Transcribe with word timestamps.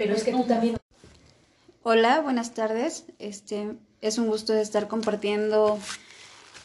Pero 0.00 0.14
es 0.14 0.24
que 0.24 0.32
tú 0.32 0.44
también... 0.44 0.78
Hola, 1.82 2.22
buenas 2.22 2.54
tardes. 2.54 3.04
Este, 3.18 3.74
es 4.00 4.16
un 4.16 4.28
gusto 4.28 4.54
estar 4.54 4.88
compartiendo 4.88 5.78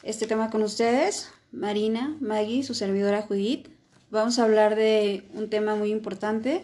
este 0.03 0.25
tema 0.25 0.49
con 0.49 0.63
ustedes. 0.63 1.27
Marina, 1.51 2.15
Maggie, 2.21 2.63
su 2.63 2.73
servidora 2.73 3.23
Judith. 3.23 3.67
Vamos 4.09 4.39
a 4.39 4.45
hablar 4.45 4.77
de 4.77 5.25
un 5.33 5.49
tema 5.49 5.75
muy 5.75 5.91
importante. 5.91 6.63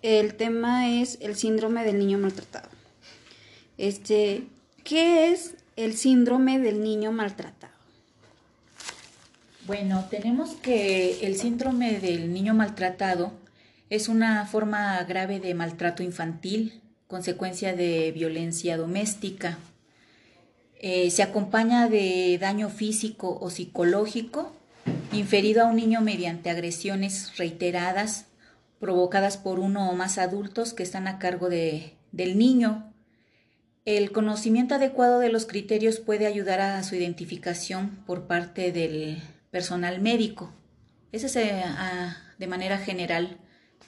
El 0.00 0.34
tema 0.34 0.88
es 0.88 1.18
el 1.20 1.36
síndrome 1.36 1.84
del 1.84 1.98
niño 1.98 2.16
maltratado. 2.16 2.70
Este, 3.76 4.46
¿qué 4.82 5.30
es 5.30 5.56
el 5.76 5.94
síndrome 5.94 6.58
del 6.58 6.82
niño 6.82 7.12
maltratado? 7.12 7.74
Bueno, 9.66 10.06
tenemos 10.08 10.52
que 10.54 11.26
el 11.26 11.36
síndrome 11.36 12.00
del 12.00 12.32
niño 12.32 12.54
maltratado 12.54 13.30
es 13.90 14.08
una 14.08 14.44
forma 14.46 15.02
grave 15.04 15.40
de 15.40 15.54
maltrato 15.54 16.02
infantil, 16.02 16.80
consecuencia 17.06 17.74
de 17.74 18.12
violencia 18.12 18.76
doméstica. 18.76 19.58
Eh, 20.80 21.10
se 21.10 21.22
acompaña 21.22 21.88
de 21.88 22.38
daño 22.40 22.68
físico 22.68 23.38
o 23.40 23.50
psicológico 23.50 24.52
inferido 25.12 25.62
a 25.62 25.66
un 25.66 25.76
niño 25.76 26.00
mediante 26.00 26.50
agresiones 26.50 27.36
reiteradas 27.36 28.26
provocadas 28.78 29.36
por 29.36 29.58
uno 29.58 29.90
o 29.90 29.94
más 29.94 30.18
adultos 30.18 30.72
que 30.72 30.82
están 30.82 31.08
a 31.08 31.18
cargo 31.18 31.48
de, 31.48 31.94
del 32.12 32.38
niño. 32.38 32.92
El 33.84 34.12
conocimiento 34.12 34.74
adecuado 34.74 35.18
de 35.18 35.30
los 35.30 35.46
criterios 35.46 35.98
puede 35.98 36.26
ayudar 36.26 36.60
a 36.60 36.82
su 36.82 36.94
identificación 36.94 38.02
por 38.06 38.26
parte 38.26 38.70
del 38.70 39.20
personal 39.50 40.00
médico. 40.00 40.52
Ese 41.10 41.26
es 41.26 41.36
eh, 41.36 41.64
de 42.38 42.46
manera 42.46 42.78
general 42.78 43.38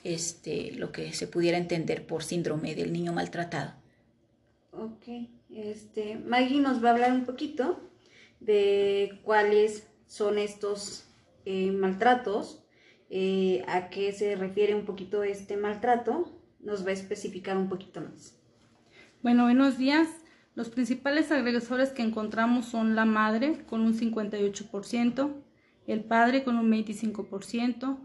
este, 0.04 0.72
lo 0.72 0.92
que 0.92 1.12
se 1.12 1.26
pudiera 1.26 1.58
entender 1.58 2.06
por 2.06 2.22
síndrome 2.22 2.74
del 2.74 2.92
niño 2.92 3.12
maltratado. 3.12 3.74
Ok, 4.72 5.28
este, 5.50 6.16
Maggie 6.16 6.60
nos 6.60 6.82
va 6.82 6.91
a 6.91 6.92
hablar 6.92 7.12
un 7.12 7.24
poquito 7.24 7.80
de 8.41 9.20
cuáles 9.24 9.88
son 10.06 10.38
estos 10.38 11.05
eh, 11.44 11.70
maltratos, 11.72 12.64
eh, 13.10 13.64
a 13.66 13.91
qué 13.91 14.12
se 14.12 14.36
refiere 14.36 14.74
un 14.74 14.84
poquito 14.84 15.22
este 15.22 15.56
maltrato, 15.56 16.41
nos 16.60 16.84
va 16.84 16.91
a 16.91 16.94
especificar 16.94 17.56
un 17.56 17.69
poquito 17.69 18.00
más. 18.00 18.36
Bueno, 19.22 19.44
buenos 19.44 19.78
días. 19.78 20.08
Los 20.54 20.69
principales 20.69 21.30
agresores 21.30 21.91
que 21.91 22.02
encontramos 22.02 22.66
son 22.66 22.94
la 22.94 23.04
madre 23.04 23.64
con 23.66 23.80
un 23.82 23.94
58%, 23.98 25.32
el 25.86 26.04
padre 26.04 26.44
con 26.44 26.56
un 26.56 26.70
25%, 26.70 27.98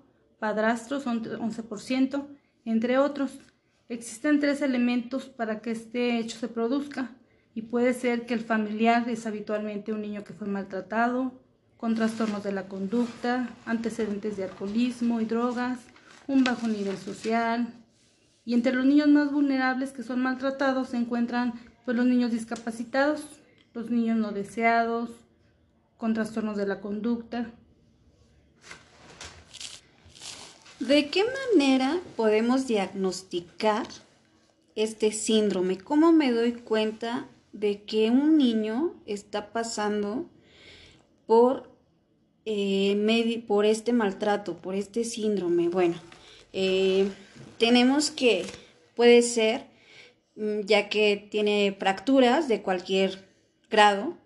padrastros 0.46 1.08
11%, 1.08 2.28
entre 2.66 3.00
otros. 3.00 3.32
Existen 3.90 4.40
tres 4.40 4.62
elementos 4.62 5.26
para 5.26 5.60
que 5.60 5.72
este 5.72 6.20
hecho 6.20 6.38
se 6.38 6.48
produzca 6.48 7.10
y 7.56 7.64
puede 7.64 7.96
ser 7.96 8.28
que 8.28 8.36
el 8.36 8.42
familiar 8.42 9.10
es 9.10 9.26
habitualmente 9.26 9.92
un 9.92 10.02
niño 10.02 10.24
que 10.24 10.34
fue 10.34 10.46
maltratado, 10.48 11.42
con 11.78 11.96
trastornos 11.96 12.44
de 12.44 12.52
la 12.52 12.68
conducta, 12.68 13.50
antecedentes 13.66 14.38
de 14.38 14.44
alcoholismo 14.44 15.20
y 15.20 15.26
drogas, 15.26 15.80
un 16.28 16.44
bajo 16.44 16.68
nivel 16.68 16.98
social. 16.98 17.74
Y 18.46 18.54
entre 18.54 18.74
los 18.74 18.86
niños 18.86 19.08
más 19.08 19.32
vulnerables 19.32 19.94
que 19.94 20.04
son 20.04 20.22
maltratados 20.22 20.90
se 20.90 20.98
encuentran 20.98 21.54
pues, 21.86 21.98
los 21.98 22.06
niños 22.06 22.30
discapacitados, 22.30 23.26
los 23.74 23.90
niños 23.90 24.20
no 24.20 24.32
deseados, 24.32 25.10
con 25.98 26.14
trastornos 26.14 26.56
de 26.56 26.68
la 26.68 26.82
conducta, 26.82 27.52
¿De 30.88 31.10
qué 31.10 31.24
manera 31.24 32.00
podemos 32.16 32.68
diagnosticar 32.68 33.88
este 34.76 35.12
síndrome? 35.12 35.80
¿Cómo 35.80 36.12
me 36.12 36.32
doy 36.32 36.52
cuenta 36.52 37.28
de 37.54 37.82
que 37.82 38.12
un 38.12 38.38
niño 38.38 38.94
está 39.08 39.52
pasando 39.52 40.30
por, 41.26 41.72
eh, 42.46 43.44
por 43.48 43.66
este 43.66 43.94
maltrato, 43.94 44.58
por 44.58 44.76
este 44.76 45.06
síndrome? 45.06 45.70
Bueno, 45.70 45.96
eh, 46.54 47.10
tenemos 47.58 48.12
que, 48.12 48.46
puede 48.94 49.24
ser, 49.24 49.66
mm, 50.36 50.62
ya 50.66 50.88
que 50.90 51.28
tiene 51.32 51.76
fracturas 51.80 52.48
de 52.48 52.62
cualquier 52.62 53.28
grado, 53.72 54.20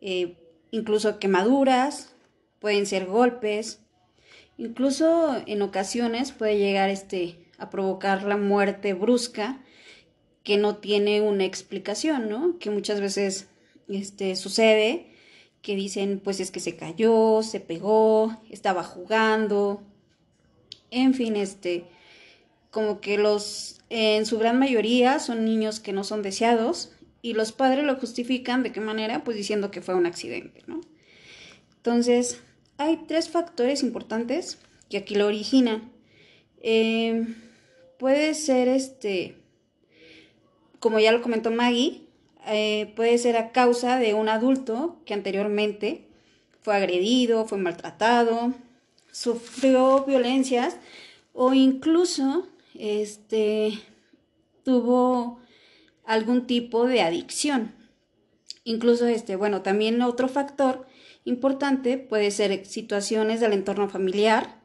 eh, 0.00 0.36
incluso 0.70 1.18
quemaduras, 1.18 2.14
pueden 2.60 2.86
ser 2.86 3.06
golpes, 3.06 3.80
Incluso 4.58 5.42
en 5.46 5.62
ocasiones 5.62 6.32
puede 6.32 6.58
llegar 6.58 6.88
este 6.88 7.38
a 7.58 7.70
provocar 7.70 8.22
la 8.22 8.36
muerte 8.36 8.94
brusca 8.94 9.60
que 10.42 10.56
no 10.56 10.76
tiene 10.76 11.20
una 11.20 11.44
explicación, 11.44 12.28
¿no? 12.28 12.58
Que 12.58 12.70
muchas 12.70 13.00
veces 13.00 13.48
este 13.88 14.36
sucede 14.36 15.08
que 15.60 15.74
dicen 15.74 16.20
pues 16.22 16.40
es 16.40 16.50
que 16.50 16.60
se 16.60 16.76
cayó, 16.76 17.42
se 17.42 17.60
pegó, 17.60 18.40
estaba 18.50 18.82
jugando. 18.82 19.82
En 20.90 21.14
fin, 21.14 21.36
este 21.36 21.84
como 22.70 23.00
que 23.00 23.18
los 23.18 23.80
en 23.90 24.26
su 24.26 24.38
gran 24.38 24.58
mayoría 24.58 25.18
son 25.18 25.44
niños 25.44 25.80
que 25.80 25.92
no 25.92 26.04
son 26.04 26.22
deseados 26.22 26.92
y 27.22 27.32
los 27.32 27.52
padres 27.52 27.84
lo 27.84 27.96
justifican 27.96 28.62
de 28.62 28.72
qué 28.72 28.80
manera 28.80 29.24
pues 29.24 29.36
diciendo 29.36 29.70
que 29.70 29.82
fue 29.82 29.94
un 29.94 30.06
accidente, 30.06 30.62
¿no? 30.66 30.80
Entonces, 31.76 32.40
hay 32.78 33.04
tres 33.08 33.28
factores 33.28 33.82
importantes 33.82 34.58
que 34.88 34.98
aquí 34.98 35.14
lo 35.14 35.26
originan. 35.26 35.90
Eh, 36.62 37.26
puede 37.98 38.34
ser 38.34 38.68
este, 38.68 39.36
como 40.80 40.98
ya 40.98 41.12
lo 41.12 41.22
comentó 41.22 41.50
Maggie, 41.50 42.02
eh, 42.46 42.92
puede 42.94 43.18
ser 43.18 43.36
a 43.36 43.50
causa 43.50 43.98
de 43.98 44.14
un 44.14 44.28
adulto 44.28 45.00
que 45.04 45.14
anteriormente 45.14 46.06
fue 46.62 46.76
agredido, 46.76 47.46
fue 47.46 47.58
maltratado, 47.58 48.52
sufrió 49.10 50.04
violencias 50.04 50.76
o 51.32 51.54
incluso 51.54 52.46
este, 52.74 53.78
tuvo 54.64 55.40
algún 56.04 56.46
tipo 56.46 56.86
de 56.86 57.02
adicción. 57.02 57.74
Incluso 58.64 59.06
este, 59.06 59.36
bueno, 59.36 59.62
también 59.62 60.02
otro 60.02 60.28
factor 60.28 60.85
importante 61.26 61.98
puede 61.98 62.30
ser 62.30 62.64
situaciones 62.64 63.40
del 63.40 63.52
entorno 63.52 63.88
familiar 63.90 64.62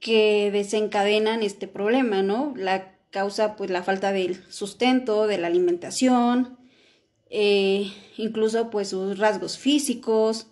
que 0.00 0.50
desencadenan 0.50 1.42
este 1.42 1.68
problema, 1.68 2.22
¿no? 2.22 2.52
La 2.56 2.96
causa, 3.10 3.54
pues, 3.54 3.70
la 3.70 3.82
falta 3.82 4.10
del 4.10 4.42
sustento, 4.50 5.26
de 5.26 5.38
la 5.38 5.46
alimentación, 5.46 6.58
eh, 7.30 7.92
incluso, 8.16 8.70
pues, 8.70 8.88
sus 8.88 9.18
rasgos 9.18 9.56
físicos. 9.56 10.48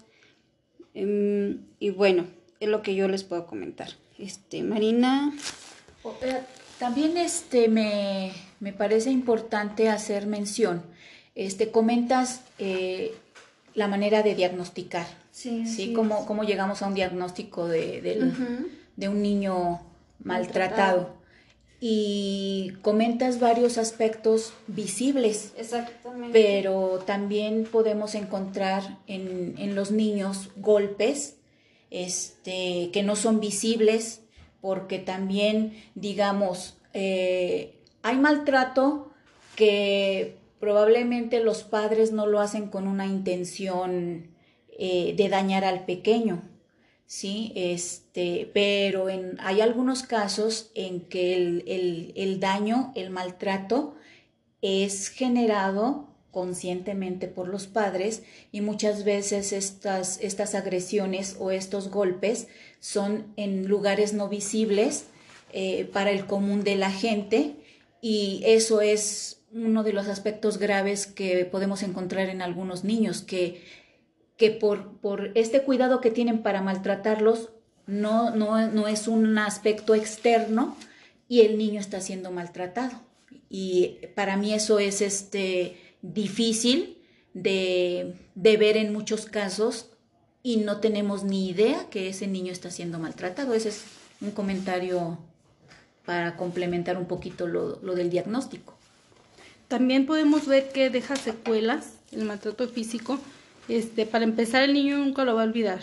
Em, 0.95 1.67
y 1.81 1.91
bueno, 1.91 2.27
es 2.61 2.69
lo 2.69 2.83
que 2.83 2.95
yo 2.95 3.09
les 3.09 3.25
puedo 3.25 3.47
comentar. 3.47 3.89
Este, 4.19 4.63
Marina. 4.63 5.33
También 6.79 7.17
este, 7.17 7.69
me, 7.69 8.33
me 8.61 8.73
parece 8.73 9.11
importante 9.11 9.89
hacer 9.89 10.27
mención. 10.27 10.83
Este, 11.35 11.71
comentas 11.71 12.43
eh, 12.59 13.15
la 13.75 13.89
manera 13.89 14.23
de 14.23 14.35
diagnosticar. 14.35 15.07
Sí, 15.31 15.67
¿sí? 15.67 15.93
¿Cómo, 15.93 16.27
¿Cómo, 16.27 16.45
llegamos 16.45 16.83
a 16.83 16.87
un 16.87 16.95
diagnóstico 16.95 17.67
de, 17.69 18.33
un 19.09 19.23
niño 19.23 19.81
maltratado? 20.23 21.15
Y 21.81 22.75
comentas 22.83 23.41
varios 23.41 23.77
aspectos 23.77 24.53
visibles. 24.69 25.53
Exactamente. 25.57 26.31
Pero 26.33 27.03
también 27.05 27.65
podemos 27.65 28.15
encontrar 28.15 28.99
en, 29.07 29.75
los 29.75 29.91
niños 29.91 30.51
golpes 30.57 31.37
este, 31.91 32.91
que 32.93 33.03
no 33.03 33.17
son 33.17 33.41
visibles, 33.41 34.21
porque 34.61 34.99
también, 34.99 35.77
digamos, 35.95 36.77
eh, 36.95 37.75
hay 38.03 38.17
maltrato 38.17 39.11
que 39.57 40.37
probablemente 40.63 41.41
los 41.41 41.65
padres 41.65 42.13
no 42.13 42.29
lo 42.29 42.39
hacen 42.39 42.69
con 42.69 42.87
una 42.87 43.05
intención 43.05 44.29
eh, 44.79 45.13
de 45.17 45.29
dañar 45.29 45.65
al 45.65 45.85
pequeño, 45.87 46.41
¿sí? 47.05 47.53
Este, 47.57 48.49
pero 48.55 49.09
hay 49.41 49.61
algunos 49.61 50.05
casos 50.05 50.71
en 50.77 51.01
que 51.01 51.35
el, 52.15 52.39
daño, 52.39 52.93
el 52.95 53.11
maltrato, 53.11 53.97
es 54.61 55.09
generado 55.09 56.07
conscientemente 56.31 57.27
por 57.27 57.49
los 57.49 57.67
padres 57.67 58.23
y 58.53 58.61
muchas 58.61 59.03
veces 59.03 59.53
estas, 59.53 60.21
estas 60.21 60.55
agresiones 60.55 61.35
o 61.41 61.51
estos 61.51 61.91
golpes 61.91 62.47
son 62.79 63.27
en 63.37 63.67
lugares 63.67 64.13
no 64.15 64.29
visibles 64.29 65.07
eh, 65.53 65.91
para 65.93 66.13
el 66.13 66.25
común 66.25 66.63
de 66.63 66.77
la 66.77 66.93
gente 66.93 67.57
y 68.03 68.43
eso 68.45 68.81
es 68.81 69.41
uno 69.53 69.85
de 69.85 69.93
los 69.93 70.09
aspectos 70.09 70.59
graves 70.59 71.07
que 71.07 71.45
podemos 71.45 71.85
encontrar 71.85 72.29
en 72.29 72.43
algunos 72.43 72.83
niños, 72.83 73.23
que, 73.23 73.65
que 74.37 74.51
por, 74.51 74.99
por 74.99 75.31
este 75.37 75.63
cuidado 75.63 76.01
que 76.01 76.11
tienen 76.11 76.43
para 76.43 76.63
maltratarlos, 76.63 77.51
no, 77.87 78.35
no, 78.35 78.69
no 78.71 78.89
es 78.89 79.07
un 79.07 79.39
aspecto 79.39 79.95
externo 79.95 80.77
y 81.29 81.43
el 81.43 81.57
niño 81.57 81.79
está 81.79 82.01
siendo 82.01 82.33
maltratado. 82.33 83.01
Y 83.49 83.99
para 84.17 84.37
mí 84.37 84.53
eso 84.53 84.81
es 84.81 85.01
este, 85.01 85.77
difícil 86.01 86.99
de, 87.35 88.17
de 88.35 88.57
ver 88.57 88.77
en 88.77 88.93
muchos 88.93 89.27
casos 89.27 89.91
y 90.43 90.57
no 90.57 90.81
tenemos 90.81 91.23
ni 91.23 91.49
idea 91.49 91.89
que 91.89 92.09
ese 92.09 92.27
niño 92.27 92.51
está 92.51 92.71
siendo 92.73 92.99
maltratado. 92.99 93.55
Ese 93.55 93.69
es 93.69 93.85
un 94.21 94.33
comentario 94.33 95.19
para 96.05 96.37
complementar 96.37 96.97
un 96.97 97.07
poquito 97.07 97.47
lo, 97.47 97.79
lo, 97.83 97.95
del 97.95 98.11
diagnóstico. 98.11 98.75
También 99.69 100.07
podemos 100.07 100.47
ver 100.47 100.71
que 100.71 100.91
deja 100.91 101.17
secuelas 101.17 101.95
el 102.11 102.25
maltrato 102.25 102.69
físico. 102.69 103.19
Este, 103.69 104.07
para 104.07 104.25
empezar, 104.25 104.63
el 104.65 104.75
niño 104.75 104.99
nunca 104.99 105.25
lo 105.25 105.35
va 105.35 105.43
a 105.43 105.47
olvidar. 105.47 105.81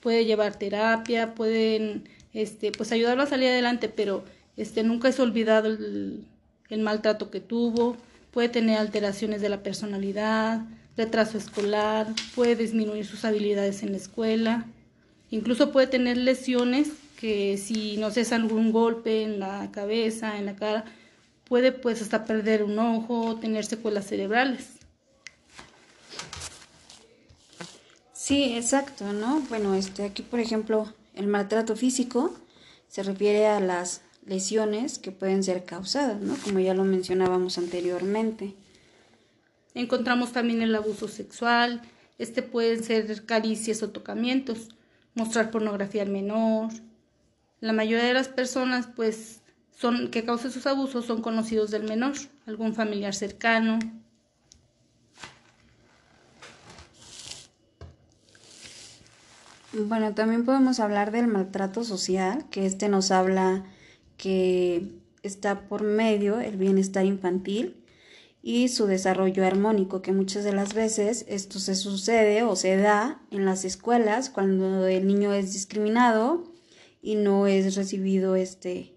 Puede 0.00 0.24
llevar 0.24 0.58
terapia, 0.58 1.34
pueden 1.34 2.08
este, 2.34 2.72
pues 2.72 2.92
ayudarlo 2.92 3.22
a 3.22 3.26
salir 3.26 3.48
adelante, 3.48 3.88
pero 3.88 4.24
este, 4.56 4.82
nunca 4.82 5.08
es 5.08 5.20
olvidado 5.20 5.68
el, 5.68 6.24
el 6.68 6.80
maltrato 6.80 7.30
que 7.30 7.40
tuvo. 7.40 7.96
Puede 8.32 8.48
tener 8.48 8.78
alteraciones 8.78 9.40
de 9.40 9.48
la 9.48 9.62
personalidad, 9.62 10.62
retraso 10.96 11.38
escolar, 11.38 12.08
puede 12.34 12.56
disminuir 12.56 13.06
sus 13.06 13.24
habilidades 13.24 13.82
en 13.82 13.92
la 13.92 13.98
escuela, 13.98 14.66
incluso 15.30 15.72
puede 15.72 15.86
tener 15.86 16.16
lesiones 16.16 16.88
que 17.22 17.56
si 17.56 17.98
no 17.98 18.08
es 18.08 18.32
algún 18.32 18.72
golpe 18.72 19.22
en 19.22 19.38
la 19.38 19.70
cabeza, 19.70 20.38
en 20.38 20.46
la 20.46 20.56
cara, 20.56 20.84
puede 21.44 21.70
pues 21.70 22.02
hasta 22.02 22.24
perder 22.24 22.64
un 22.64 22.76
ojo, 22.80 23.36
tener 23.36 23.64
secuelas 23.64 24.08
cerebrales. 24.08 24.70
Sí, 28.12 28.56
exacto, 28.56 29.12
¿no? 29.12 29.40
Bueno, 29.48 29.76
este 29.76 30.02
aquí 30.04 30.22
por 30.22 30.40
ejemplo, 30.40 30.92
el 31.14 31.28
maltrato 31.28 31.76
físico 31.76 32.34
se 32.88 33.04
refiere 33.04 33.46
a 33.46 33.60
las 33.60 34.00
lesiones 34.26 34.98
que 34.98 35.12
pueden 35.12 35.44
ser 35.44 35.64
causadas, 35.64 36.20
¿no? 36.20 36.34
Como 36.42 36.58
ya 36.58 36.74
lo 36.74 36.82
mencionábamos 36.82 37.56
anteriormente. 37.56 38.56
Encontramos 39.74 40.32
también 40.32 40.60
el 40.60 40.74
abuso 40.74 41.06
sexual, 41.06 41.82
este 42.18 42.42
pueden 42.42 42.82
ser 42.82 43.24
caricias 43.26 43.80
o 43.84 43.90
tocamientos, 43.90 44.70
mostrar 45.14 45.52
pornografía 45.52 46.02
al 46.02 46.10
menor. 46.10 46.72
La 47.62 47.72
mayoría 47.72 48.04
de 48.04 48.12
las 48.12 48.26
personas 48.26 48.88
pues 48.88 49.40
son 49.78 50.10
que 50.10 50.24
causan 50.24 50.50
sus 50.50 50.66
abusos 50.66 51.06
son 51.06 51.22
conocidos 51.22 51.70
del 51.70 51.84
menor, 51.84 52.14
algún 52.44 52.74
familiar 52.74 53.14
cercano. 53.14 53.78
Bueno, 59.72 60.12
también 60.12 60.44
podemos 60.44 60.80
hablar 60.80 61.12
del 61.12 61.28
maltrato 61.28 61.84
social, 61.84 62.44
que 62.50 62.66
este 62.66 62.88
nos 62.88 63.12
habla 63.12 63.64
que 64.16 64.88
está 65.22 65.68
por 65.68 65.84
medio 65.84 66.40
el 66.40 66.56
bienestar 66.56 67.04
infantil 67.04 67.76
y 68.42 68.70
su 68.70 68.86
desarrollo 68.86 69.46
armónico, 69.46 70.02
que 70.02 70.12
muchas 70.12 70.42
de 70.42 70.52
las 70.52 70.74
veces 70.74 71.24
esto 71.28 71.60
se 71.60 71.76
sucede 71.76 72.42
o 72.42 72.56
se 72.56 72.76
da 72.76 73.22
en 73.30 73.44
las 73.44 73.64
escuelas 73.64 74.30
cuando 74.30 74.84
el 74.88 75.06
niño 75.06 75.32
es 75.32 75.52
discriminado 75.52 76.51
y 77.02 77.16
no 77.16 77.46
es 77.46 77.74
recibido 77.74 78.36
este 78.36 78.92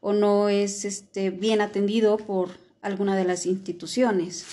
o 0.00 0.12
no 0.12 0.48
es 0.48 0.84
este 0.84 1.30
bien 1.30 1.60
atendido 1.60 2.18
por 2.18 2.50
alguna 2.82 3.16
de 3.16 3.24
las 3.24 3.46
instituciones. 3.46 4.46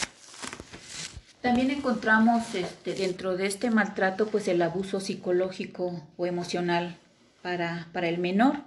También 1.42 1.70
encontramos 1.70 2.56
este, 2.56 2.96
dentro 2.96 3.36
de 3.36 3.46
este 3.48 3.70
maltrato 3.70 4.28
pues 4.28 4.48
el 4.48 4.62
abuso 4.62 5.02
psicológico 5.02 6.02
o 6.16 6.26
emocional 6.26 6.98
para, 7.42 7.90
para 7.92 8.08
el 8.08 8.18
menor. 8.18 8.62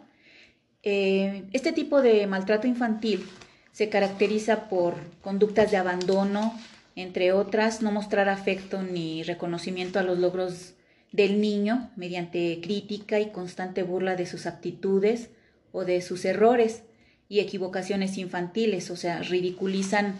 Eh, 0.82 1.44
este 1.52 1.72
tipo 1.72 2.02
de 2.02 2.26
maltrato 2.26 2.68
infantil 2.68 3.26
se 3.72 3.88
caracteriza 3.88 4.68
por 4.68 4.94
conductas 5.22 5.70
de 5.70 5.78
abandono, 5.78 6.56
entre 6.94 7.32
otras, 7.32 7.82
no 7.82 7.90
mostrar 7.90 8.28
afecto 8.28 8.82
ni 8.82 9.22
reconocimiento 9.22 9.98
a 9.98 10.02
los 10.02 10.18
logros 10.18 10.75
del 11.12 11.40
niño 11.40 11.90
mediante 11.96 12.60
crítica 12.62 13.20
y 13.20 13.30
constante 13.30 13.82
burla 13.82 14.16
de 14.16 14.26
sus 14.26 14.46
aptitudes 14.46 15.30
o 15.72 15.84
de 15.84 16.02
sus 16.02 16.24
errores 16.24 16.82
y 17.28 17.40
equivocaciones 17.40 18.18
infantiles, 18.18 18.90
o 18.90 18.96
sea, 18.96 19.22
ridiculizan 19.22 20.18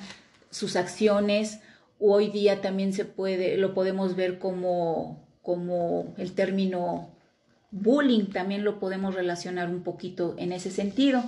sus 0.50 0.76
acciones. 0.76 1.60
Hoy 1.98 2.28
día 2.28 2.60
también 2.60 2.92
se 2.92 3.04
puede, 3.04 3.56
lo 3.56 3.74
podemos 3.74 4.16
ver 4.16 4.38
como, 4.38 5.24
como 5.42 6.14
el 6.18 6.32
término 6.32 7.10
bullying, 7.70 8.26
también 8.26 8.64
lo 8.64 8.78
podemos 8.78 9.14
relacionar 9.14 9.68
un 9.68 9.82
poquito 9.82 10.34
en 10.38 10.52
ese 10.52 10.70
sentido. 10.70 11.24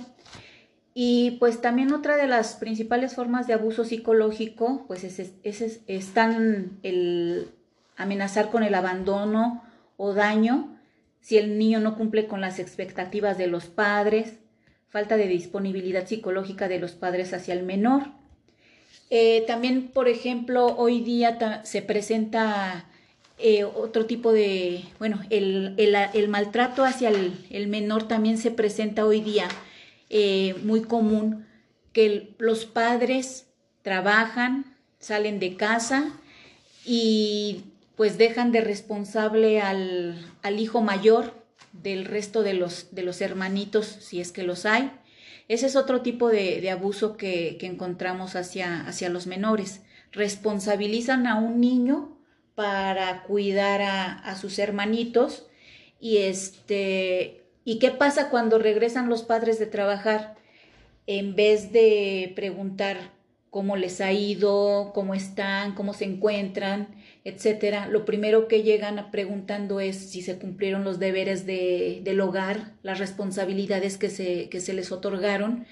Y 0.93 1.37
pues 1.39 1.61
también 1.61 1.93
otra 1.93 2.17
de 2.17 2.27
las 2.27 2.55
principales 2.55 3.15
formas 3.15 3.47
de 3.47 3.53
abuso 3.53 3.85
psicológico, 3.85 4.85
pues 4.87 5.03
es, 5.03 5.79
están 5.87 6.79
el 6.83 7.47
amenazar 7.99 8.49
con 8.49 8.63
el 8.63 8.73
abandono 8.73 9.63
o 9.97 10.13
daño 10.13 10.75
si 11.21 11.37
el 11.37 11.59
niño 11.59 11.79
no 11.79 11.95
cumple 11.95 12.25
con 12.25 12.41
las 12.41 12.57
expectativas 12.57 13.37
de 13.37 13.47
los 13.47 13.65
padres, 13.65 14.39
falta 14.87 15.17
de 15.17 15.27
disponibilidad 15.27 16.07
psicológica 16.07 16.67
de 16.67 16.79
los 16.79 16.93
padres 16.93 17.33
hacia 17.33 17.53
el 17.53 17.63
menor. 17.63 18.07
Eh, 19.11 19.43
también, 19.45 19.89
por 19.89 20.07
ejemplo, 20.07 20.75
hoy 20.77 21.01
día 21.01 21.61
se 21.63 21.81
presenta 21.81 22.85
eh, 23.37 23.63
otro 23.63 24.05
tipo 24.05 24.31
de, 24.31 24.83
bueno, 24.97 25.19
el, 25.29 26.27
maltrato 26.29 26.85
hacia 26.85 27.09
el, 27.09 27.33
el 27.49 27.67
menor 27.67 28.07
también 28.07 28.37
se 28.37 28.51
presenta 28.51 29.05
hoy 29.05 29.21
día 29.21 29.47
eh, 30.09 30.55
muy 30.63 30.81
común 30.81 31.45
que 31.91 32.33
los 32.37 32.65
padres 32.65 33.47
trabajan, 33.81 34.77
salen 34.99 35.39
de 35.39 35.55
casa 35.55 36.11
y 36.85 37.63
pues 37.99 38.17
dejan 38.17 38.53
de 38.53 38.61
responsable 38.61 39.59
al, 39.59 40.15
hijo 40.57 40.79
mayor 40.79 41.33
del 41.73 42.05
resto 42.05 42.43
de 42.43 42.53
los, 42.53 42.95
de 42.95 43.03
los 43.03 43.19
hermanitos, 43.19 43.87
si 43.87 44.21
es 44.21 44.31
que 44.31 44.43
los 44.43 44.65
hay. 44.65 44.89
Ese 45.49 45.65
es 45.65 45.75
otro 45.75 45.99
tipo 46.01 46.29
de, 46.29 46.71
abuso 46.71 47.17
que, 47.17 47.57
encontramos 47.59 48.37
hacia, 48.37 48.87
hacia 48.87 49.09
los 49.09 49.27
menores. 49.27 49.81
Responsabilizan 50.13 51.27
a 51.27 51.35
un 51.35 51.59
niño 51.59 52.17
para 52.55 53.23
cuidar 53.23 53.81
a, 53.81 54.13
a 54.13 54.37
sus 54.37 54.59
hermanitos 54.59 55.47
y 55.99 56.19
este 56.19 57.43
¿Y 57.65 57.79
qué 57.79 57.91
pasa 57.91 58.29
cuando 58.29 58.59
regresan 58.59 59.09
los 59.09 59.23
padres 59.23 59.59
de 59.59 59.65
trabajar? 59.65 60.37
En 61.05 61.35
vez 61.35 61.73
de 61.73 62.31
preguntar 62.33 63.11
cómo 63.49 63.75
les 63.75 63.99
ha 63.99 64.13
ido, 64.13 64.93
cómo 64.93 65.15
están, 65.15 65.75
cómo 65.75 65.93
se 65.93 66.05
encuentran, 66.05 66.95
etcétera, 67.23 67.87
lo 67.87 68.05
primero 68.05 68.47
que 68.47 68.63
llegan 68.63 69.11
preguntando 69.11 69.79
es 69.79 69.97
si 69.97 70.21
se 70.21 70.37
cumplieron 70.37 70.83
los 70.83 70.99
deberes 70.99 71.45
de, 71.45 72.01
del 72.03 72.21
hogar, 72.21 72.73
las 72.81 72.99
responsabilidades 72.99 73.97
que 73.97 74.09
se, 74.09 74.49
que 74.49 74.61
se 74.61 74.73
les 74.73 74.91
otorgaron, 74.91 75.65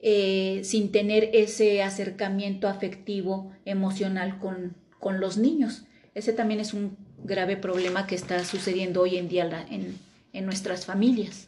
eh, 0.00 0.60
sin 0.64 0.92
tener 0.92 1.30
ese 1.32 1.82
acercamiento 1.82 2.68
afectivo, 2.68 3.52
emocional 3.64 4.38
con, 4.38 4.74
con 4.98 5.20
los 5.20 5.38
niños. 5.38 5.84
Ese 6.14 6.32
también 6.32 6.60
es 6.60 6.74
un 6.74 6.96
grave 7.24 7.56
problema 7.56 8.06
que 8.06 8.14
está 8.14 8.44
sucediendo 8.44 9.02
hoy 9.02 9.16
en 9.16 9.28
día 9.28 9.66
en, 9.70 9.96
en 10.32 10.46
nuestras 10.46 10.84
familias. 10.86 11.47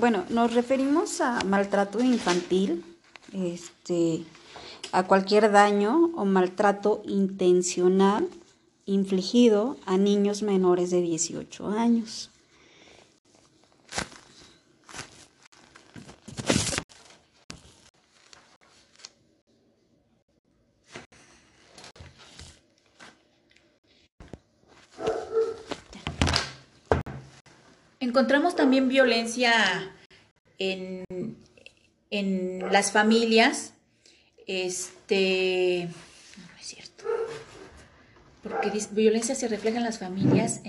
Bueno, 0.00 0.24
nos 0.30 0.54
referimos 0.54 1.20
a 1.20 1.44
maltrato 1.44 2.00
infantil, 2.00 2.82
este, 3.34 4.24
a 4.92 5.02
cualquier 5.02 5.52
daño 5.52 6.10
o 6.16 6.24
maltrato 6.24 7.02
intencional 7.04 8.26
infligido 8.86 9.76
a 9.84 9.98
niños 9.98 10.40
menores 10.42 10.90
de 10.90 11.02
18 11.02 11.68
años. 11.68 12.29
Encontramos 28.10 28.56
también 28.56 28.88
violencia 28.88 29.52
en, 30.58 31.04
las 32.72 32.90
familias. 32.90 33.74
Este, 34.48 35.88
no, 36.36 36.60
es 36.60 36.66
cierto. 36.66 37.04
Porque 38.42 38.72
violencia 38.90 39.36
se 39.36 39.46
refleja 39.46 39.78
en 39.78 39.84
las 39.84 40.00
familias. 40.00 40.60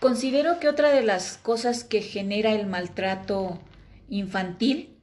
Considero 0.00 0.58
que 0.58 0.70
otra 0.70 0.90
de 0.90 1.02
las 1.02 1.36
cosas 1.36 1.84
que 1.84 2.00
genera 2.00 2.52
el 2.52 2.66
maltrato 2.66 3.60
infantil 4.08 4.96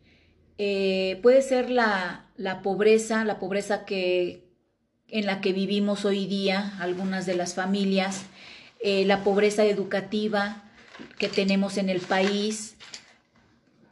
eh, 0.58 1.20
puede 1.22 1.44
ser 1.44 1.70
la, 1.70 2.26
la 2.38 2.64
pobreza, 2.64 3.24
la 3.24 3.38
pobreza 3.38 3.86
que, 3.86 4.48
en 5.10 5.28
la 5.28 5.42
que 5.42 5.54
vivimos 5.54 6.06
hoy 6.06 6.26
día 6.26 6.74
algunas 6.80 7.28
de 7.28 7.36
las 7.36 7.54
familias, 7.54 8.26
eh, 8.86 9.06
la 9.06 9.24
pobreza 9.24 9.64
educativa 9.64 10.62
que 11.18 11.30
tenemos 11.30 11.78
en 11.78 11.88
el 11.88 12.02
país. 12.02 12.76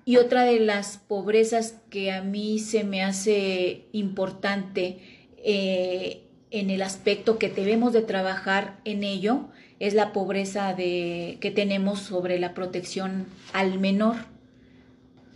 Y 0.04 0.18
otra 0.18 0.44
de 0.44 0.60
las 0.60 0.98
pobrezas 0.98 1.76
que 1.90 2.12
a 2.12 2.22
mí 2.22 2.60
se 2.60 2.84
me 2.84 3.02
hace 3.02 3.86
importante 3.94 5.00
eh, 5.38 6.24
en 6.50 6.70
el 6.70 6.82
aspecto 6.82 7.40
que 7.40 7.48
debemos 7.48 7.94
de 7.94 8.02
trabajar 8.02 8.82
en 8.84 9.06
ello 9.06 9.48
es 9.80 9.94
la 9.94 10.12
pobreza 10.12 10.74
de, 10.74 11.38
que 11.40 11.52
tenemos 11.52 12.00
sobre 12.00 12.38
la 12.38 12.54
protección 12.54 13.28
al 13.54 13.80
menor, 13.80 14.18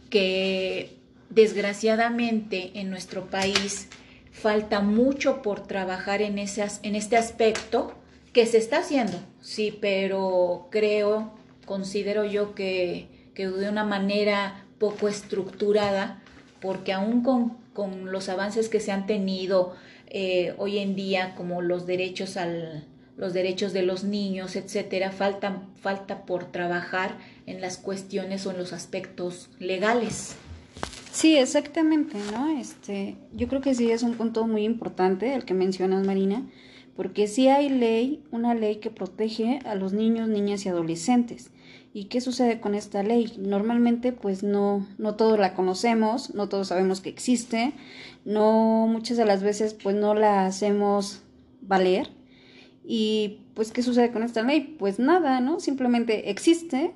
que 0.10 0.98
desgraciadamente 1.30 2.72
en 2.76 2.90
nuestro 2.90 3.28
país 3.28 3.88
falta 4.34 4.82
mucho 4.82 5.42
por 5.42 5.66
trabajar 5.66 6.22
en, 6.22 6.40
esas, 6.40 6.82
en 6.84 6.96
este 6.96 7.16
aspecto 7.16 7.96
que 8.36 8.46
se 8.46 8.58
está 8.58 8.80
haciendo, 8.80 9.18
sí, 9.40 9.78
pero 9.80 10.68
creo, 10.70 11.32
considero 11.66 12.26
yo 12.26 12.54
que, 12.54 13.08
que 13.34 13.48
de 13.48 13.70
una 13.70 13.86
manera 13.86 14.66
poco 14.78 15.08
estructurada, 15.08 16.22
porque 16.60 16.92
aún 16.92 17.24
con, 17.24 17.54
con 17.72 18.12
los 18.12 18.28
avances 18.28 18.68
que 18.68 18.82
se 18.82 18.92
han 18.92 19.08
tenido 19.08 19.74
eh, 20.08 20.54
hoy 20.58 20.80
en 20.80 20.96
día, 20.96 21.34
como 21.38 21.62
los 21.62 21.88
derechos 21.88 22.36
al, 22.36 22.86
los 23.16 23.32
derechos 23.32 23.72
de 23.72 23.84
los 23.84 24.04
niños, 24.04 24.58
etcétera, 24.58 25.12
falta, 25.12 25.62
falta 25.80 26.26
por 26.26 26.52
trabajar 26.52 27.18
en 27.46 27.62
las 27.62 27.78
cuestiones 27.78 28.46
o 28.46 28.52
en 28.52 28.58
los 28.58 28.74
aspectos 28.74 29.50
legales. 29.60 30.36
Sí, 31.14 31.38
exactamente, 31.38 32.18
¿no? 32.34 32.60
Este, 32.60 33.16
yo 33.34 33.48
creo 33.48 33.62
que 33.62 33.74
sí 33.76 33.92
es 33.92 34.04
un 34.04 34.16
punto 34.16 34.46
muy 34.46 34.66
importante 34.66 35.34
el 35.34 35.46
que 35.46 35.54
mencionas, 35.54 36.06
Marina, 36.06 36.46
porque 36.96 37.28
sí 37.28 37.48
hay 37.48 37.70
ley, 37.70 38.24
una 38.32 38.54
ley 38.54 38.78
que 38.78 38.90
protege 38.90 39.60
a 39.66 39.76
los 39.76 39.94
niños, 39.94 40.30
niñas 40.30 40.66
y 40.66 40.70
adolescentes. 40.70 41.52
¿Y 41.94 42.06
qué 42.06 42.20
sucede 42.20 42.60
con 42.60 42.76
esta 42.76 43.04
ley? 43.04 43.34
Normalmente 43.38 44.12
pues 44.12 44.44
no, 44.44 44.86
no 44.98 45.16
todos 45.16 45.40
la 45.40 45.54
conocemos, 45.54 46.34
no 46.34 46.50
todos 46.50 46.70
sabemos 46.70 47.02
que 47.02 47.10
existe, 47.10 47.74
no 48.26 48.88
muchas 48.90 49.18
de 49.18 49.26
las 49.26 49.44
veces 49.44 49.74
pues 49.74 49.96
no 49.96 50.14
la 50.14 50.46
hacemos 50.46 51.22
valer. 51.62 52.10
Y 52.84 53.40
pues 53.54 53.72
¿qué 53.72 53.82
sucede 53.82 54.12
con 54.12 54.24
esta 54.24 54.44
ley? 54.44 54.76
Pues 54.78 55.00
nada, 55.00 55.40
¿no? 55.42 55.60
Simplemente 55.60 56.30
existe, 56.30 56.94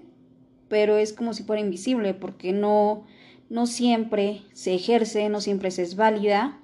pero 0.68 0.98
es 0.98 1.14
como 1.14 1.34
si 1.34 1.44
fuera 1.44 1.62
invisible 1.62 2.14
porque 2.14 2.54
no, 2.54 3.06
no 3.50 3.68
siempre 3.68 4.44
se 4.54 4.76
ejerce, 4.76 5.30
no 5.30 5.42
siempre 5.42 5.72
se 5.72 5.84
es 5.84 5.96
válida. 5.96 6.60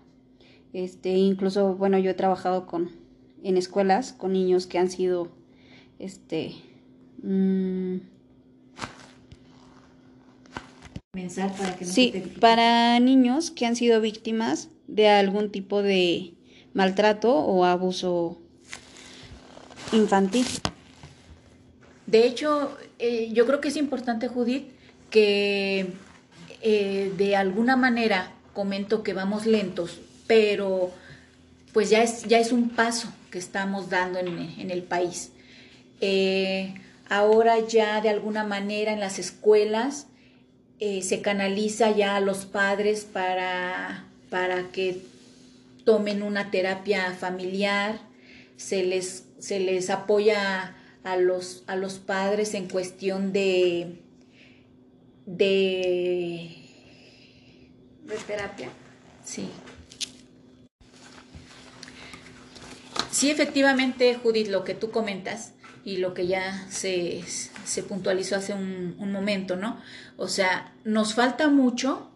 Este, 0.74 1.12
incluso, 1.12 1.76
bueno, 1.76 1.98
yo 1.98 2.12
he 2.12 2.16
trabajado 2.16 2.68
con, 2.68 2.92
en 3.46 3.58
escuelas 3.58 4.12
con 4.12 4.34
niños 4.34 4.66
que 4.66 4.80
han 4.80 4.90
sido, 4.90 5.30
este, 6.00 6.56
mmm, 7.22 7.98
para 11.12 11.76
que 11.78 11.86
sí, 11.86 12.34
para 12.42 13.00
niños 13.00 13.52
que 13.52 13.68
han 13.68 13.76
sido 13.76 14.02
víctimas 14.02 14.70
de 14.88 15.10
algún 15.10 15.52
tipo 15.52 15.84
de 15.84 16.34
maltrato 16.74 17.34
o 17.36 17.64
abuso 17.66 18.42
infantil. 19.94 20.46
De 22.08 22.26
hecho, 22.26 22.76
eh, 22.98 23.30
yo 23.32 23.46
creo 23.46 23.62
que 23.62 23.68
es 23.68 23.78
importante, 23.78 24.28
Judith, 24.28 24.72
que 25.12 25.94
eh, 26.62 27.14
de 27.16 27.36
alguna 27.36 27.78
manera 27.78 28.34
comento 28.54 29.04
que 29.04 29.14
vamos 29.14 29.46
lentos, 29.46 30.02
pero 30.26 30.92
pues 31.76 31.90
ya 31.90 32.02
es, 32.02 32.24
ya 32.24 32.40
es 32.40 32.54
un 32.54 32.70
paso 32.70 33.12
que 33.30 33.38
estamos 33.38 33.90
dando 33.90 34.18
en, 34.20 34.72
el 34.72 34.82
país. 34.82 35.34
Eh, 36.00 36.74
ahora 37.10 37.60
ya 37.68 38.00
de 38.00 38.08
alguna 38.08 38.46
manera 38.46 38.94
en 38.94 39.02
las 39.02 39.20
escuelas 39.20 40.08
eh, 40.80 41.02
se 41.02 41.22
canaliza 41.22 41.92
ya 41.92 42.16
a 42.16 42.22
los 42.22 42.46
padres 42.46 43.04
para, 43.04 44.06
para 44.30 44.72
que 44.72 45.02
tomen 45.84 46.24
una 46.24 46.50
terapia 46.50 47.12
familiar, 47.12 48.00
se 48.56 48.84
les, 48.84 49.26
se 49.40 49.60
les 49.60 49.90
apoya 49.90 50.78
a 51.04 51.18
los, 51.18 51.66
a 51.68 51.76
los 51.76 51.96
padres 51.96 52.54
en 52.54 52.70
cuestión 52.70 53.34
de, 53.34 54.02
de, 55.26 56.56
de 58.06 58.16
terapia. 58.26 58.70
Sí. 59.26 59.50
Sí, 63.16 63.30
efectivamente, 63.30 64.16
Judith, 64.16 64.50
lo 64.50 64.66
que 64.66 64.74
tú 64.74 64.92
comentas 64.92 65.54
y 65.86 66.00
lo 66.00 66.14
que 66.14 66.28
ya 66.28 66.68
se, 66.70 67.24
se 67.64 67.82
puntualizó 67.82 68.36
hace 68.36 68.54
un, 68.54 69.10
momento, 69.10 69.56
¿no? 69.56 69.80
O 70.18 70.28
sea, 70.28 70.74
nos 70.84 71.14
falta 71.14 71.48
mucho 71.48 72.12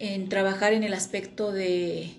en 0.00 0.28
trabajar 0.28 0.72
en 0.72 0.82
el 0.82 0.94
aspecto 0.94 1.52
de, 1.52 2.10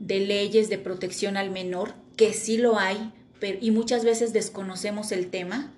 de 0.00 0.20
leyes 0.20 0.70
de 0.70 0.78
protección 0.78 1.36
al 1.36 1.50
menor, 1.50 1.92
que 2.16 2.32
sí 2.32 2.56
lo 2.56 2.78
hay, 2.78 3.12
pero, 3.40 3.58
y 3.60 3.72
muchas 3.72 4.06
veces 4.06 4.32
desconocemos 4.32 5.12
el 5.12 5.28
tema 5.28 5.70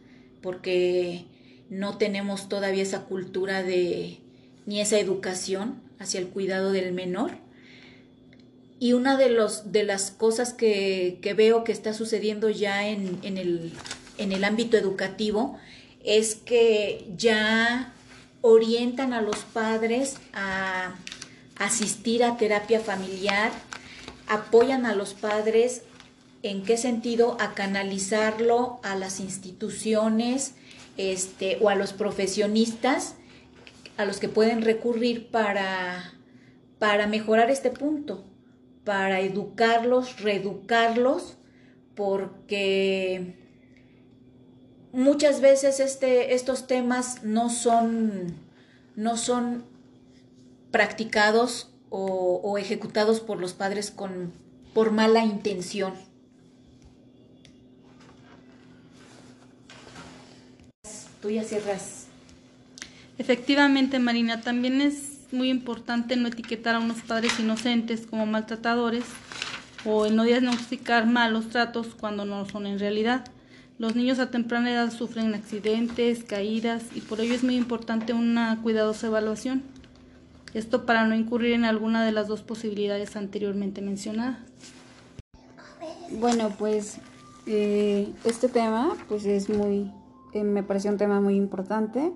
porque 0.43 1.25
no 1.69 1.99
tenemos 1.99 2.49
todavía 2.49 2.85
esa 2.85 3.07
cultura 3.07 3.65
de 3.65 4.21
ni 4.67 4.81
esa 4.81 5.01
educación 5.01 5.83
hacia 5.99 6.21
el 6.21 6.29
cuidado 6.29 6.71
del 6.71 6.93
menor. 6.93 7.45
Y 8.79 8.93
una 8.93 9.17
de, 9.17 9.31
los, 9.31 9.73
de 9.73 9.85
las 9.85 10.11
cosas 10.11 10.53
que, 10.53 11.19
que 11.23 11.35
veo 11.35 11.65
que 11.65 11.73
está 11.73 11.95
sucediendo 11.95 12.51
ya 12.51 12.87
en, 12.89 13.19
en, 13.23 13.39
el, 13.39 13.73
en 14.19 14.33
el 14.33 14.45
ámbito 14.45 14.77
educativo 14.77 15.59
es 16.05 16.35
que 16.35 17.07
ya 17.17 17.95
orientan 18.43 19.13
a 19.13 19.23
los 19.23 19.39
padres 19.39 20.17
a 20.35 20.95
asistir 21.59 22.23
a 22.23 22.37
terapia 22.37 22.81
familiar, 22.81 23.51
apoyan 24.29 24.85
a 24.85 24.95
los 24.95 25.15
padres 25.15 25.83
en 26.43 26.63
qué 26.63 26.77
sentido 26.77 27.37
a 27.41 27.55
canalizarlo 27.55 28.79
a 28.83 28.95
las 28.95 29.21
instituciones 29.21 30.55
este, 30.97 31.59
o 31.61 31.71
a 31.71 31.75
los 31.75 31.93
profesionistas 31.93 33.15
a 33.97 34.05
los 34.05 34.19
que 34.19 34.29
pueden 34.29 34.63
recurrir 34.63 35.29
para, 35.29 36.13
para 36.79 37.07
mejorar 37.07 37.51
este 37.51 37.71
punto, 37.71 38.25
para 38.87 39.19
educarlos, 39.21 40.21
reeducarlos, 40.21 41.37
porque 41.97 43.35
muchas 44.93 45.41
veces 45.41 45.81
este, 45.81 46.37
estos 46.37 46.69
temas 46.69 47.25
no 47.25 47.51
son, 47.51 48.37
no 48.95 49.17
son 49.17 49.65
practicados 50.71 51.75
o, 51.91 52.59
ejecutados 52.59 53.19
por 53.19 53.41
los 53.41 53.55
padres 53.55 53.91
con, 53.91 54.33
por 54.73 54.93
mala 54.93 55.25
intención. 55.25 55.93
Tú 61.21 61.31
ya 61.31 61.43
cierras. 61.43 62.07
Efectivamente, 63.19 63.99
Marina, 63.99 64.43
también 64.43 64.81
es 64.81 65.16
muy 65.37 65.51
importante 65.51 66.17
no 66.17 66.29
etiquetar 66.29 66.75
a 66.75 66.81
unos 66.81 67.03
padres 67.03 67.39
inocentes 67.39 68.07
como 68.07 68.27
maltratadores 68.27 69.05
o 69.85 70.07
el 70.07 70.17
no 70.17 70.25
diagnosticar 70.25 71.07
malos 71.07 71.49
tratos 71.49 71.89
cuando 71.99 72.25
no 72.25 72.45
son 72.47 72.67
en 72.67 72.79
realidad. 72.79 73.25
Los 73.79 73.95
niños 73.95 74.19
a 74.19 74.31
temprana 74.31 74.73
edad 74.73 74.91
sufren 74.91 75.35
accidentes, 75.35 76.25
caídas 76.25 76.85
y 76.95 77.01
por 77.03 77.21
ello 77.21 77.35
es 77.35 77.45
muy 77.45 77.57
importante 77.57 78.15
una 78.15 78.61
cuidadosa 78.63 79.09
evaluación. 79.09 79.63
Esto 80.55 80.87
para 80.87 81.07
no 81.07 81.15
incurrir 81.15 81.53
en 81.53 81.67
alguna 81.67 82.05
de 82.05 82.13
las 82.13 82.29
dos 82.29 82.43
posibilidades 82.43 83.17
anteriormente 83.17 83.83
mencionadas. 83.83 84.39
Bueno, 86.13 86.51
pues 86.59 86.99
eh, 87.47 88.09
este 88.25 88.49
tema 88.49 88.97
pues 89.09 89.27
es 89.27 89.51
muy, 89.51 89.93
eh, 90.33 90.43
me 90.43 90.63
parece 90.63 90.89
un 90.89 90.97
tema 90.97 91.21
muy 91.21 91.37
importante, 91.37 92.13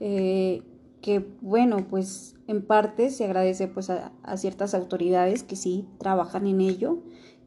eh, 0.00 0.62
que 1.00 1.26
bueno, 1.40 1.86
pues 1.88 2.36
en 2.46 2.62
parte 2.62 3.10
se 3.10 3.24
agradece 3.24 3.68
pues 3.68 3.90
a, 3.90 4.12
ciertas 4.36 4.74
autoridades 4.74 5.42
que 5.42 5.56
sí 5.56 5.88
trabajan 5.98 6.46
en 6.46 6.60
ello 6.60 6.98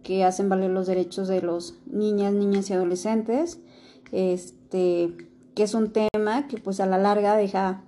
que 0.01 0.23
hacen 0.23 0.49
valer 0.49 0.69
los 0.69 0.87
derechos 0.87 1.27
de 1.27 1.41
los 1.41 1.75
niñas, 1.85 2.33
niñas 2.33 2.69
y 2.69 2.73
adolescentes, 2.73 3.61
este, 4.11 5.15
que 5.55 5.63
es 5.63 5.73
un 5.73 5.91
tema 5.91 6.47
que 6.47 6.57
pues 6.57 6.81
a 6.81 6.85
la 6.85 6.97
larga 6.97 7.37
deja 7.37 7.83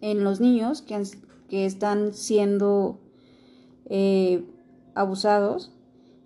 en 0.00 0.24
los 0.24 0.40
niños 0.40 0.80
que, 0.80 1.02
que 1.48 1.66
están 1.66 2.14
siendo 2.14 2.98
eh, 3.86 4.44
abusados, 4.94 5.72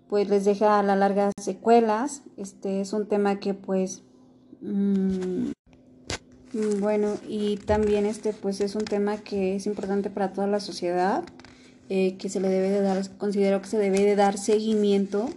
pues 0.09 0.29
les 0.29 0.45
deja 0.45 0.79
a 0.79 0.83
la 0.83 0.95
larga 0.95 1.33
secuelas, 1.41 2.23
este 2.37 2.81
es 2.81 2.93
un 2.93 3.09
tema 3.09 3.41
que 3.41 3.55
pues 3.55 4.05
mm, 4.61 5.51
bueno 6.53 7.17
y 7.29 7.57
también 7.57 8.07
este 8.07 8.33
pues 8.33 8.61
es 8.61 8.75
un 8.75 8.85
tema 8.85 9.17
que 9.19 9.57
es 9.57 9.67
importante 9.67 10.11
para 10.11 10.33
toda 10.33 10.47
la 10.47 10.61
sociedad 10.61 11.25
eh, 11.95 12.17
que 12.17 12.31
se 12.31 12.41
le 12.41 12.49
debe 12.49 12.71
de 12.71 12.81
dar, 12.81 13.07
considero 13.19 13.61
que 13.61 13.69
se 13.69 13.77
debe 13.77 14.01
de 14.01 14.17
dar 14.17 14.39
seguimiento, 14.39 15.29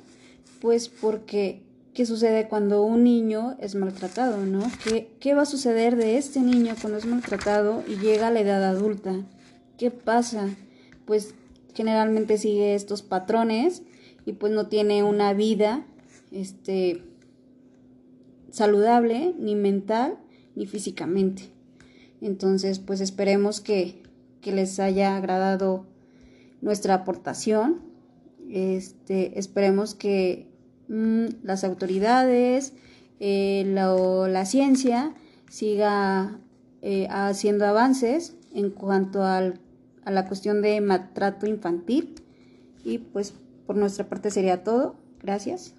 pues 0.62 0.88
porque, 0.88 1.62
¿qué 1.94 2.06
sucede 2.06 2.48
cuando 2.48 2.82
un 2.84 3.04
niño 3.04 3.58
es 3.60 3.76
maltratado, 3.76 4.38
no? 4.46 4.62
¿Qué, 4.84 5.10
¿Qué 5.20 5.34
va 5.34 5.42
a 5.42 5.46
suceder 5.46 5.98
de 5.98 6.18
este 6.18 6.40
niño 6.40 6.76
cuando 6.80 6.98
es 6.98 7.06
maltratado 7.06 7.84
y 7.86 7.98
llega 7.98 8.28
a 8.28 8.32
la 8.32 8.40
edad 8.40 8.64
adulta? 8.64 9.16
¿Qué 9.78 9.92
pasa? 9.92 10.48
Pues 11.04 11.34
generalmente 11.74 12.38
sigue 12.38 12.74
estos 12.74 13.02
patrones 13.02 13.82
y 14.26 14.32
pues 14.32 14.54
no 14.54 14.68
tiene 14.68 15.04
una 15.04 15.34
vida, 15.34 15.86
este, 16.32 17.04
saludable, 18.50 19.34
ni 19.38 19.56
mental, 19.56 20.18
ni 20.56 20.66
físicamente. 20.66 21.44
Entonces, 22.22 22.80
pues 22.80 23.02
esperemos 23.02 23.62
que, 23.62 24.02
que 24.42 24.52
les 24.52 24.80
haya 24.80 25.18
agradado 25.18 25.86
nuestra 26.62 26.96
aportación. 26.96 27.82
Este, 28.50 29.38
esperemos 29.40 29.96
que 29.96 30.48
mm, 30.88 31.26
las 31.44 31.64
autoridades, 31.64 32.74
eh, 33.20 33.64
la, 33.68 34.46
ciencia 34.46 35.14
siga 35.50 36.40
eh, 36.82 37.08
haciendo 37.10 37.66
avances 37.66 38.36
en 38.54 38.70
cuanto 38.70 39.24
al, 39.24 39.60
a 40.06 40.12
la 40.12 40.28
cuestión 40.28 40.62
de 40.62 40.82
maltrato 40.82 41.46
infantil. 41.48 42.16
Y 42.84 43.00
pues 43.00 43.34
por 43.66 43.76
nuestra 43.76 44.08
parte 44.08 44.32
sería 44.32 44.64
todo. 44.64 44.96
Gracias. 45.22 45.76